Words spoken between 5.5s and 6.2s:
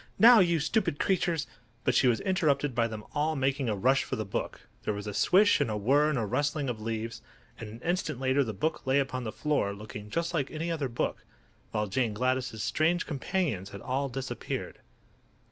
and a whirr and